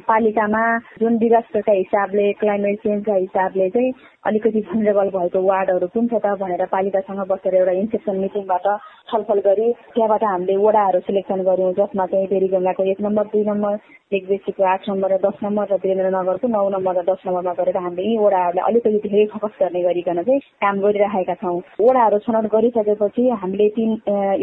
[0.08, 0.62] पालिकामा
[1.00, 3.92] जुन डिजास्टरका हिसाबले क्लाइमेट चेन्जका हिसाबले चाहिँ
[4.26, 8.66] अलिकति भनरेबल भएको वार्डहरू कुन छ त भनेर पालिकासँग बसेर एउटा इन्सेप्सन मिटिङबाट
[9.10, 13.78] छलफल गरी त्यहाँबाट हामीले वडाहरू सिलेक्सन गऱ्यौँ जसमा चाहिँ बेरीगङ्गाको एक नम्बर दुई नम्बर
[14.12, 18.08] बेसीको आठ नम्बर र दस नम्बर र वीरेन्द्रनगरको नौ नम्बर र दस नम्बरमा गरेर हामीले
[18.10, 23.68] यी वडाहरूलाई अलिकति धेरै फोकस गर्ने गरिकन चाहिँ काम गरिरहेका छौँ। वडाहरू छनौट गरिसकेपछि हामीले
[23.68, 23.90] तिन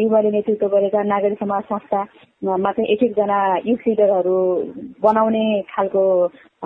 [0.00, 4.36] युवाले नेतृत्व गरेका नागरिक समाज संस्थामा चाहिँ एक एकजना युथ लिडरहरू
[5.02, 6.04] बनाउने खालको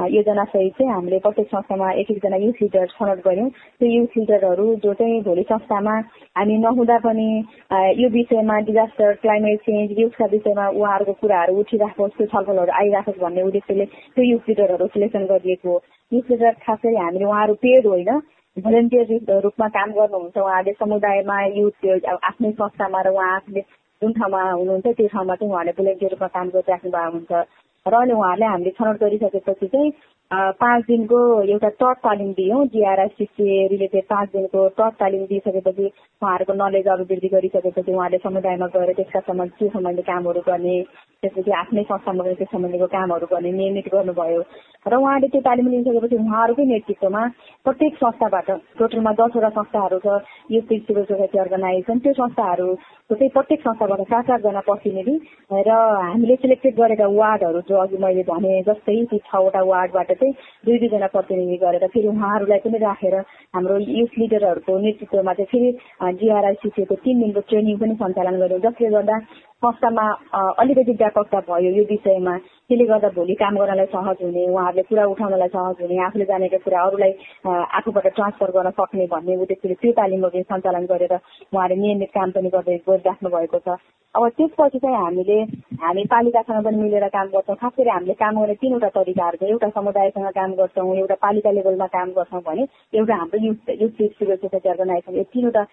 [0.08, 4.74] योजना सहित चाहिँ हामीले प्रत्येक संस्थामा एक एकजना युथ लिडर छनौट गऱ्यौँ। त्यो युथ लिडरहरू
[4.84, 5.94] जो चाहिँ भोलि संस्थामा
[6.36, 7.28] हामी नहुँदा पनि
[8.02, 13.84] यो विषयमा डिजास्टर क्लाइमेट चेन्ज युथका विषयमा उहाँहरूको कुराहरू उठिराखोस् त्यो छलफलहरू आइराखोस् भन्ने उद्देश्यले
[14.14, 15.80] त्यो युथ लिडरहरू सिलेक्सन गरिएको
[16.12, 18.20] युथ लिडर खास गरी हामीले उहाँहरू पेड होइन
[18.56, 21.86] भोलिन्टियर रूपमा काम गर्नुहुन्छ उहाँहरूले समुदायमा युथ
[22.22, 23.60] आफ्नै संस्थामा र उहाँ आफूले
[24.02, 27.32] जुन ठाउँमा हुनुहुन्छ त्यो ठाउँमा चाहिँ उहाँहरूले भोलिन्टियर रूपमा काम गरिराख्नु भएको हुन्छ।
[27.86, 29.90] र अहिले उहाँहरूले हामीले छनौट गरिसकेपछि चाहिँ
[30.32, 36.88] पाँच दिनको एउटा टट तालिम दियौँ। जिआरएससिसिए रिलेटेड पाँच दिनको टट तालिम दिइसकेपछि उहाँहरूको नलेज
[36.88, 40.76] अभिवृद्धि गरिसकेपछि उहाँले समुदायमा गएर त्यसका सम्बन्ध त्यो सम्बन्धी कामहरू गर्ने
[41.22, 44.42] त्यसपछि आफ्नै संस्थामा गएर त्यो सम्बन्धीको कामहरू गर्ने नियमित गर्नुभयो।
[44.86, 47.22] र उहाँले त्यो तालिम लिइसकेपछि उहाँहरूकै नेतृत्वमा
[47.66, 50.16] प्रत्येक संस्थाबाट टोटलमा दसवटा संस्थाहरू छ
[50.50, 55.14] यो सिभिल सोसाइटी अर्गनाइजेसन त्यो संस्थाहरूको चाहिँ प्रत्येक संस्थाबाट सात सातजना प्रतिनिधि
[55.60, 55.70] र
[56.08, 60.34] हामीले सिलेक्टेड गरेका वार्डहरू जो अघि मैले भने जस्तै ती छवटा वार्डबाट चाहिँ
[60.66, 63.16] दुई दुईजना प्रतिनिधि गरेर फेरि उहाँहरूलाई पनि राखेर
[63.58, 69.18] हाम्रो युथ लिडरहरूको नेतृत्वमा चाहिँ फेरि जिआरआइसिसीको तिन दिनको ट्रेनिङ पनि सञ्चालन गर्यौँ जसले गर्दा
[69.62, 70.04] संस्थामा
[70.58, 75.48] अलिकति व्यापकता भयो यो विषयमा। त्यसले गर्दा भोलि काम गर्नलाई सहज हुने उहाँहरूले कुरा उठाउनलाई
[75.54, 77.12] सहज हुने आफूले जानेका कुरा अरूलाई
[77.78, 82.76] आफूबाट ट्रान्सफर गर्न सक्ने भन्ने उद्देश्यले त्यो तालिमहरू सञ्चालन गरेर उहाँले नियमित काम पनि गर्दै
[82.88, 83.78] गरिराख्नु भएको छ।
[84.14, 85.36] अब त्यसपछि चाहिँ हामीले
[85.82, 89.68] हामी पालिकासँग पनि मिलेर काम गर्छौँ। खास गरी हामीले काम गर्ने तिनवटा तरिकाहरू छ एउटा
[90.12, 94.68] समुदायसँग काम गर्छौँ एउटा पालिका लेभलमा काम गर्छौँ भने एउटा हाम्रो youth youth civil society
[94.68, 95.64] organization यो तिनवटा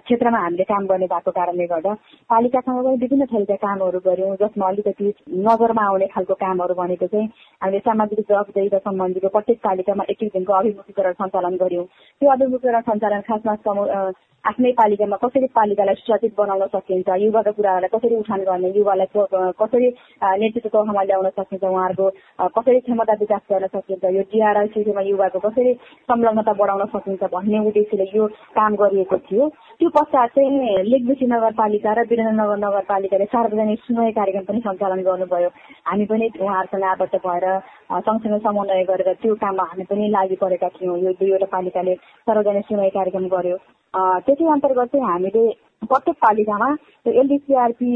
[0.00, 1.94] क्षेत्रमा हामीले काम गर्ने भएको कारणले गर्दा
[2.30, 7.28] पालिकासँग पनि विभिन्न थरीका कामहरू गऱ्यौँ जसमा अलिकति नगरमा आउने खालको कामहरू भनेको चाहिँ
[7.62, 11.84] हामीले सामाजिक जवाबदेही र सम्बन्धीको प्रत्येक पालिकामा एक एक दिनको अभिमुखीकरण सञ्चालन गऱ्यौँ।
[12.22, 13.54] त्यो अभिमुखीकरण सञ्चालन खासमा
[14.44, 19.06] आफ्नै पालिकामा कसरी पालिकालाई सुरक्षित बनाउन सकिन्छ युवाका कुराहरूलाई कसरी उठान गर्ने युवालाई
[19.60, 19.88] कसरी
[20.40, 25.72] नेतृत्व तहमा ल्याउन सकिन्छ उहाँहरूको कसरी क्षमता विकास गर्न सकिन्छ। यो डिआरआइसिसीमा युवाको कसरी
[26.06, 32.00] संलग्नता बढाउन सकिन्छ भन्ने उद्देश्यले यो काम गरिएको थियो। त्यो पश्चात चाहिँ लेखबेसी नगरपालिका र
[32.10, 35.50] वीरेन्द्रनगर नगरपालिकाले सार्वजनिक सुनवाई कार्यक्रम पनि सञ्चालन गर्नुभयो।
[35.88, 37.46] हामी पनि उहाँहरूसँग आबद्ध भएर
[38.06, 41.94] सँगसँगै समन्वय गरेर त्यो काममा हामी पनि लागि परेका थियौँ। यो दुईवटा पालिकाले
[42.26, 43.56] सार्वजनिक सुनवाई कार्यक्रम गर्यो।
[44.26, 45.44] त्यसै अन्तर्गत चाहिँ हामीले
[45.82, 46.68] प्रत्येक पालिकामा
[47.08, 47.90] एलडिसिआरपी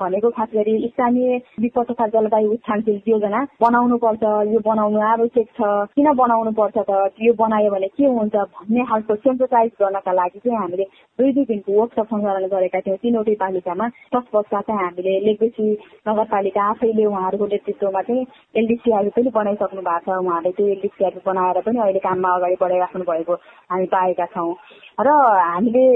[0.00, 5.60] भनेको खास गरी स्थानीय विपद तथा जलवायु उत्थानशील योजना बनाउनु पर्छ। यो बनाउनु आवश्यक छ।
[5.92, 6.90] किन बनाउनु पर्छ त?
[7.20, 10.84] यो बनायो भने के हुन्छ भन्ने खालको सेन्सिटाइज गर्नका लागि चाहिँ हामीले
[11.18, 15.66] दुई दुई दिनको वर्कसप सञ्चालन गरेका थियौँ। तिनवटै पालिकामा तत्पश्चात चाहिँ हामीले लेखबेसी
[16.08, 21.78] नगरपालिका आफैले उहाँहरूको नेतृत्वमा चाहिँ एलडिसिआरपी पनि बनाइसक्नु भएको छ। उहाँले त्यो एलडिसिआरपी बनाएर पनि
[21.84, 23.34] अहिले काममा अगाडि बढाइराख्नु भएको
[23.70, 24.50] हामी पाएका छौँ।
[24.96, 25.08] र
[25.52, 25.86] हामीले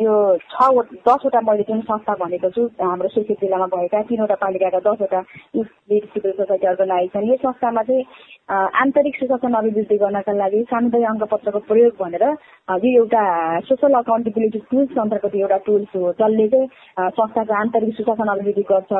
[0.00, 0.11] यो
[0.52, 0.68] छ
[1.08, 5.20] दसवटा मैले जुन संस्था भनेको छु हाम्रो सुर्खेत जिल्लामा भएका तिनवटा पालिकाका दसवटा
[5.56, 8.04] सिभिल सोसाइटी अर्गनाइजेसन यो संस्थामा चाहिँ
[8.82, 13.24] आन्तरिक सुशासन अभिवृद्धि गर्नका लागि सामुदायिक अङ्कपत्रको प्रयोग भनेर यो एउटा
[13.68, 18.92] सोसल अकाउन्टेबिलिटी टुल्स अन्तर्गत एउटा टुल्स हो जसले चाहिँ संस्थाको आन्तरिक सुशासन अभिवृद्धि गर्छ।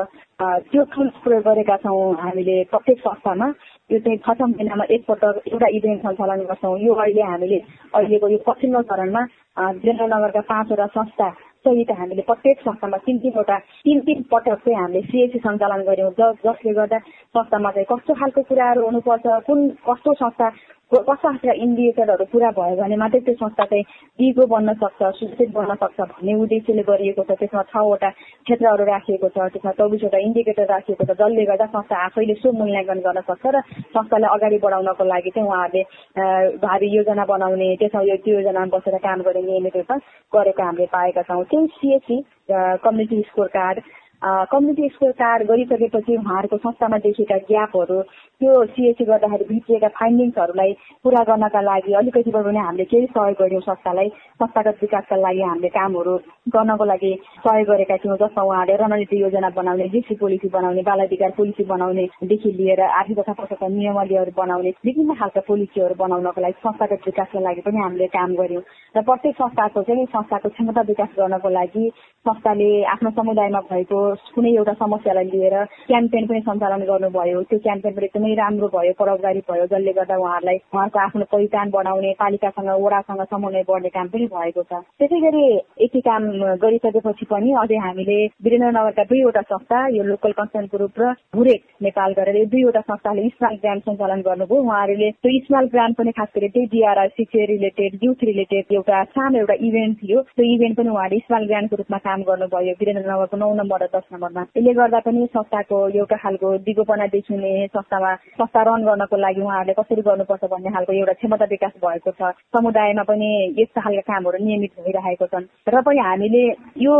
[0.72, 3.48] त्यो टुल्स प्रयोग गरेका छौँ हामीले प्रत्येक संस्थामा।
[3.90, 7.58] यो चाहिँ छ महिनामा एकपटक एउटा इभेन्ट सञ्चालन गर्छौँ। यो अहिले हामीले
[7.94, 9.22] अहिलेको यो पछिल्लो चरणमा
[9.58, 11.28] नगरका पाँचवटा संस्था
[11.66, 16.10] सहित हामीले प्रत्येक संस्थामा तिन तिनवटा तिन तिन पटक चाहिँ हामीले सिएसी सञ्चालन गऱ्यौँ।
[16.44, 16.98] जसले गर्दा
[17.34, 20.48] संस्थामा चाहिँ कस्तो खालको कुराहरू हुनुपर्छ कुन कस्तो संस्था
[20.92, 23.84] खालका इन्डिकेटरहरू पुरा भयो भने मात्रै त्यो संस्था चाहिँ
[24.18, 28.10] दिगो बन्न सक्छ सुरक्षित बन्न सक्छ भन्ने उद्देश्यले गरिएको छ। त्यसमा छवटा
[28.44, 33.20] क्षेत्रहरू राखिएको छ त्यसमा चौबिसवटा इन्डिकेटर राखिएको छ जसले गर्दा संस्था आफैले सो मूल्याङ्कन गर्न
[33.24, 33.60] सक्छ र
[33.96, 35.82] संस्थालाई अगाडि बढाउनको लागि चाहिँ उहाँहरूले
[36.60, 39.96] भावी योजना बनाउने त्यसमा यो त्यो योजनामा बसेर काम गर्ने नियमित रूपमा
[40.36, 42.16] गरेको हामीले पाएका छौँ। त्यही CAC
[42.84, 43.80] community score card
[44.22, 48.00] community exposure card गरिसकेपछि उहाँहरूको संस्थामा देखेका ग्यापहरू
[48.40, 50.72] त्यो सिएससी गर्दाखेरि भित्रिएका फाइन्डिङ्सहरूलाई
[51.04, 54.08] पुरा गर्नका लागि अलिकति भए पनि हामीले केही सहयोग गऱ्यौँ संस्थालाई
[54.38, 56.16] संस्थागत विकासका लागि हामीले कामहरू
[56.48, 61.30] गर्नको लागि सहयोग गरेका थियौँ जसमा उहाँले रणनीति योजना बनाउने डिसी पोलिसी बनाउने बाल अधिकार
[61.36, 67.40] पोलिसी बनाउनेदेखि लिएर आर्थिक तथा प्रशासन नियमावलीहरू बनाउने विभिन्न खालका पोलिसीहरू बनाउनको लागि संस्थागत विकासको
[67.40, 68.62] लागि पनि हामीले काम गर्यौँ।
[68.94, 71.90] र प्रत्येक संस्थाको चाहिँ संस्थाको क्षमता विकास गर्नको लागि
[72.26, 74.00] संस्थाले आफ्नो समुदायमा भएको
[74.34, 75.54] कुनै एउटा समस्यालाई लिएर
[75.88, 80.58] क्याम्पेन पनि सञ्चालन गर्नुभयो त्यो क्याम्पेन पनि एकदमै राम्रो भयो प्रभावकारी भयो जसले गर्दा उहाँहरूलाई
[80.74, 85.44] उहाँको आफ्नो पहिचान बढाउने पालिकासँग वडासँग समन्वय बढ्ने काम पनि भएको छ। त्यसै गरी
[85.84, 86.22] यति काम
[86.64, 92.36] गरिसकेपछि पनि अझै हामीले वीरेन्द्रनगरका दुईवटा संस्था यो लोकल कन्सर्न ग्रुप र भुरेट नेपाल गरेर
[92.36, 96.66] यो दुईवटा संस्थाले स्मार्ट ग्रान्ड सञ्चालन गर्नुभयो। उहाँहरूले त्यो स्मार्ट ग्रान्ड पनि खास गरी त्यही
[96.74, 101.46] डिआरआर शिक्षा रिलेटेड युथ रिलेटेड एउटा सानो एउटा इभेन्ट थियो। त्यो इभेन्ट पनि उहाँले स्मार्ट
[101.48, 106.48] ग्रान्डको रूपमा काम गर्नुभयो। वीरेन्द्रनगरको नौ नम्बर दस नम्बरमा यसले गर्दा पनि संस्थाको एउटा खालको
[106.66, 111.72] दिगोपना देखिने संस्थामा संस्था रन गर्नको लागि उहाँहरूले कसरी गर्नुपर्छ भन्ने खालको एउटा क्षमता विकास
[111.84, 116.44] भएको छ। समुदायमा पनि यस्ता खालका कामहरू नियमित भइरहेको छन्। र पनि हामीले
[116.82, 116.94] यो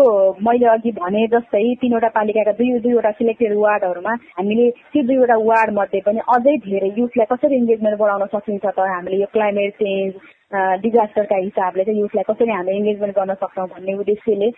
[0.47, 6.01] मैले अघि भने जस्तै तिनवटा पालिकाका दुई दुईवटा सिलेक्टेड वार्डहरूमा हामीले त्यो दुईवटा वार्ड मध्ये
[6.07, 8.79] पनि अझै धेरै युथलाई कसरी इङ्गेजमेन्ट बढाउन सकिन्छ त?
[8.79, 10.13] हामीले यो क्लाइमेट चेन्ज
[10.55, 14.49] डिजास्टरका हिसाबले चाहिँ युथलाई कसरी हामीले इङ्गेजमेन्ट गर्न सक्छौँ भन्ने उद्देश्यले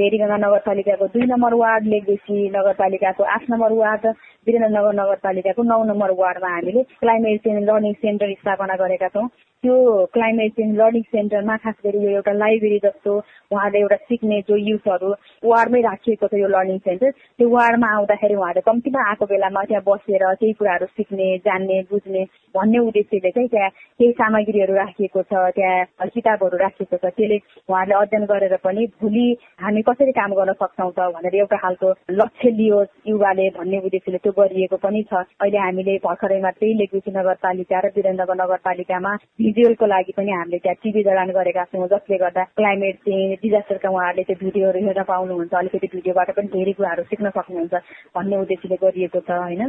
[0.00, 4.06] भेरीगङ्गा नगरपालिकाको दुई नम्बर वार्ड लेखबेसी नगरपालिकाको आठ नम्बर वार्ड
[4.46, 9.28] वीरेन्द्रनगर नगरपालिकाको नौ नम्बर वार्डमा हामीले क्लाइमेट चेन्ज लर्निङ सेन्टर स्थापना गरेका छौँ।
[9.62, 9.74] त्यो
[10.14, 13.12] क्लाइमेट चेन्ज लर्निङ सेन्टरमा खास गरी यो एउटा लाइब्रेरी जस्तो
[13.52, 15.10] उहाँले एउटा सिक्ने जो युथहरू
[15.44, 20.24] वार्डमै राखिएको छ यो लर्निङ सेन्टर त्यो वार्डमा आउँदाखेरि उहाँले कम्तीमा आएको बेलामा त्यहाँ बसेर
[20.34, 23.70] केही कुराहरू सिक्ने जान्ने बुझ्ने भन्ने उद्देश्यले चाहिँ त्यहाँ
[24.00, 27.38] केही सामग्रीहरू राखिएको छ त्यहाँ किताबहरू राखिएको छ त्यसले
[27.70, 29.26] उहाँहरूले अध्ययन गरेर पनि भोलि
[29.62, 34.32] हामी कसरी काम गर्न सक्छौँ त भनेर एउटा खालको लक्ष्य लियोस् युवाले भन्ने उद्देश्यले त्यो
[34.40, 39.12] गरिएको पनि छ। अहिले हामीले भर्खरै मात्रै लेखुची नगरपालिका र वीरेन्द्रनगर नगरपालिकामा
[39.52, 44.24] भिजुअलको लागि पनि हामीले त्यहाँ टिभी जडान गरेका छौँ जसले गर्दा क्लाइमेट चेन्ज डिजास्टरका उहाँहरूले
[44.24, 47.74] त्यो भिडियोहरू हेर्न पाउनुहुन्छ अलिकति भिडियोबाट पनि धेरै कुराहरू सिक्न सक्नुहुन्छ
[48.16, 49.62] भन्ने उद्देश्यले गरिएको छ होइन।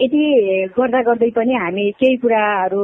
[0.00, 0.22] यति
[0.74, 2.82] गर्दा गर्दै पनि हामी केही कुराहरू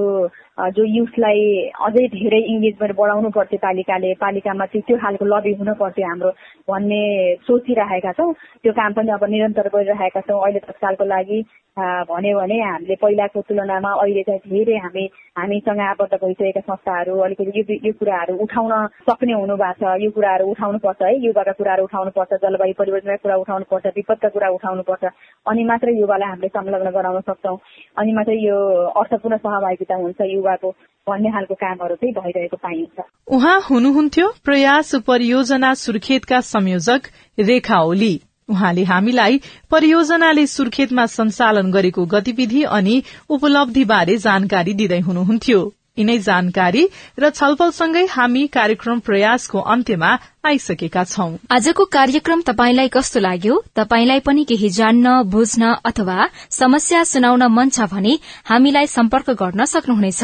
[0.58, 1.40] जो युथलाई
[1.86, 6.30] अझै धेरै इङ्गेजमेन्ट बढाउनु पर्थ्यो पालिकाले पालिकामा चाहिँ त्यो खालको लबी हुन पर्थ्यो हाम्रो
[6.70, 7.02] भन्ने
[7.46, 11.42] सोचिरहेका छौँ। त्यो काम पनि अब निरन्तर गरिरहेका छौँ। अहिले तत्कालको लागि
[11.76, 15.04] भन्यो भने हामीले पहिलाको तुलनामा अहिले चाहिँ धेरै हामी
[15.38, 18.72] हामीसँग आबद्ध भइसकेका संस्थाहरू अलिकति यो यो कुराहरू उठाउन
[19.10, 23.86] सक्ने हुनु भएको छ। यो कुराहरू उठाउनुपर्छ है। युवाका कुराहरू उठाउनुपर्छ जलवायु परिवर्तनका कुरा उठाउनुपर्छ
[23.96, 25.04] विपदका कुरा उठाउनुपर्छ
[25.50, 27.58] अनि मात्रै युवालाई हामीले संलग्न गराउन सक्छौँ।
[27.98, 28.58] अनि मात्रै यो
[28.94, 30.70] अर्थपूर्ण सहभागिता हुन्छ। युवाको
[31.06, 38.14] भन्ने खालको कामहरू चाहिँ भइरहेको पाइन्छ। उहाँ हुनुहुन्थ्यो प्रयास परियोजना सुर्खेतका संयोजक रेखा ओली।
[38.48, 45.60] उहाँले हामीलाई परियोजनाले सुर्खेतमा सञ्चालन गरेको गतिविधि अनि उपलब्धिबारे जानकारी दिँदै हुनुहुन्थ्यो।
[45.98, 46.80] यिनै जानकारी
[47.22, 50.08] र छलफलसँगै हामी कार्यक्रम प्रयासको अन्त्यमा
[50.50, 53.54] आइसकेका छौं। आजको कार्यक्रम तपाईंलाई कस्तो लाग्यो?
[53.78, 56.18] तपाईंलाई पनि केही जान्न बुझ्न अथवा
[56.58, 58.18] समस्या सुनाउन मन छ भने
[58.50, 60.22] हामीलाई सम्पर्क गर्न सक्नुहुनेछ।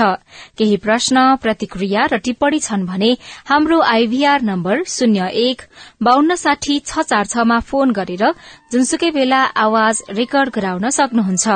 [0.58, 3.10] केही प्रश्न प्रतिक्रिया र टिप्पणी छन् भने
[3.46, 5.62] हाम्रो आइभीआर नम्बर शून्य एक
[6.02, 8.24] बान्न साठी छ चार छमा फोन गरेर
[8.72, 11.46] जुनसुकै बेला आवाज रेकर्ड गराउन सक्नुहुन्छ।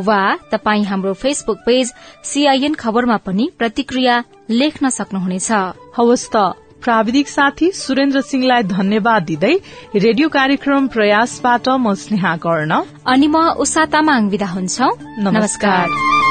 [0.00, 0.20] वा
[0.52, 1.92] तपाई हाम्रो फेसबुक पेज
[2.24, 5.50] सीआईएन खबरमा पनि प्रतिक्रिया लेख्न सक्नुहुनेछ।
[5.96, 6.36] हवस् त
[6.82, 9.54] प्राविधिक साथी सुरेन्द्र सिंहलाई धन्यवाद दिँदै
[9.96, 12.72] रेडियो कार्यक्रम प्रयासबाट म स्नेहा गर्न
[13.06, 16.21] अनि म उषा तामाङ विदा हुन्छौ। नमस्कार, नमस्कार।